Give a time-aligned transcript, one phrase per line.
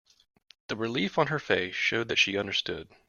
[0.69, 2.87] The relief on her face showed that she understood.